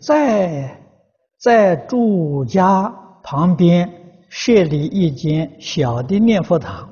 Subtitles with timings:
[0.00, 0.78] 在
[1.38, 3.88] 在住家旁边
[4.30, 6.88] 设立一间小的念佛堂，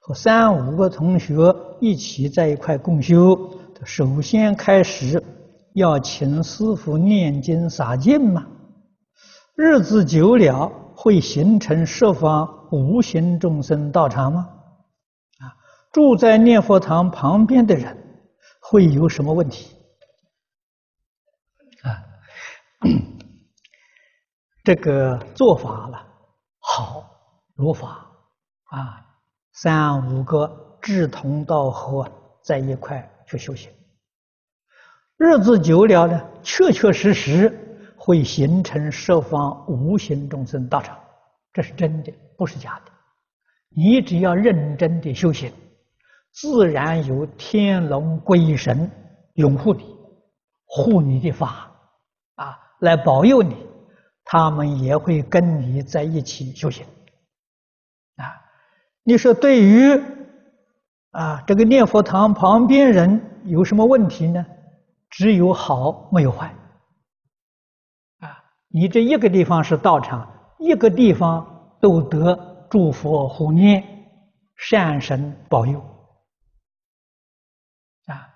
[0.00, 1.34] 和三五个同学
[1.80, 3.36] 一起在一块共修。
[3.84, 5.22] 首先开始
[5.74, 8.46] 要请师父念经洒净嘛，
[9.56, 14.48] 日子久了会形成十方无形众生道场吗？
[15.40, 15.50] 啊，
[15.92, 17.96] 住在念佛堂旁边的人
[18.60, 19.74] 会有什么问题？
[24.64, 26.06] 这个做法了，
[26.58, 27.04] 好
[27.54, 28.06] 如法
[28.64, 29.04] 啊，
[29.52, 32.10] 三五个志同道合
[32.42, 33.70] 在一块去修行，
[35.16, 40.98] 日子久了呢，确确实实会形成十方无形众生道场，
[41.52, 42.92] 这是真的，不是假的。
[43.76, 45.52] 你只要认真的修行，
[46.32, 48.90] 自然有天龙鬼神
[49.34, 49.96] 拥护你，
[50.64, 51.70] 护你的法。
[52.84, 53.56] 来保佑你，
[54.24, 56.86] 他们也会跟你在一起修行。
[58.16, 58.30] 啊，
[59.02, 60.00] 你说对于
[61.10, 64.44] 啊这个念佛堂旁边人有什么问题呢？
[65.10, 66.54] 只有好没有坏。
[68.20, 70.28] 啊，你这一个地方是道场，
[70.58, 73.82] 一个地方都得诸佛护念，
[74.56, 75.80] 善神保佑。
[78.06, 78.28] 啊，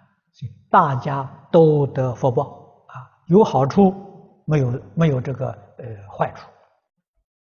[0.70, 2.44] 大家都得福报
[2.86, 2.94] 啊，
[3.26, 4.07] 有好处。
[4.48, 6.48] 没有没有这个呃坏处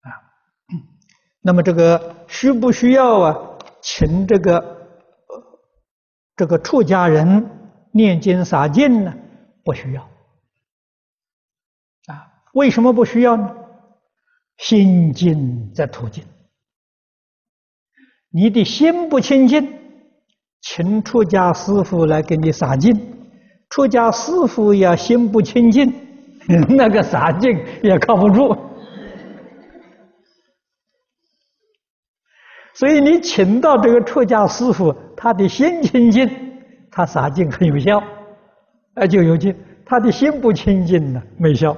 [0.02, 0.10] 啊，
[1.40, 3.58] 那么这个需不需要啊？
[3.80, 4.88] 请这个
[6.36, 7.48] 这个出家人
[7.92, 9.14] 念经洒净呢？
[9.64, 10.02] 不需要
[12.08, 12.26] 啊？
[12.56, 13.56] 为什么不需要呢？
[14.58, 16.24] 心净则土净，
[18.32, 19.80] 你的心不清净，
[20.62, 23.30] 请出家师父来给你洒净，
[23.70, 26.05] 出家师父要心不清净。
[26.70, 27.52] 那个洒净
[27.82, 28.56] 也靠不住，
[32.76, 36.30] 所以你请到这个出家师父，他的心清净，
[36.92, 38.00] 他洒净很有效，
[38.94, 39.54] 啊就有劲；
[39.86, 41.72] 他的心不清净呢，没效。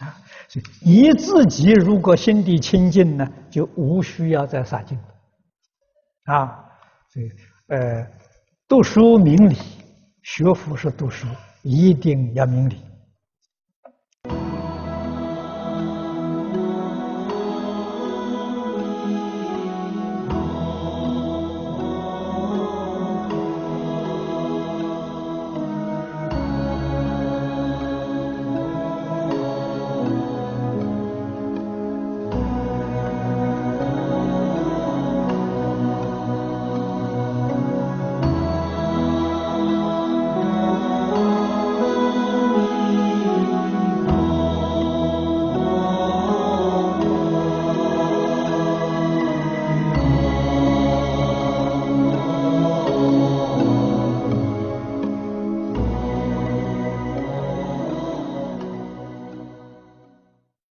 [0.00, 0.12] 啊，
[0.48, 4.98] 所以你自己如果心地清净呢，就无需要再洒净。
[6.24, 6.62] 啊，
[7.08, 7.30] 所以
[7.68, 8.06] 呃，
[8.68, 9.56] 读书明理，
[10.22, 11.26] 学佛是读书。
[11.68, 12.76] 一定要明理。